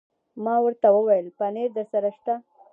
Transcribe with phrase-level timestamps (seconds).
[0.43, 2.33] ما ورته وویل: پنیر درسره شته؟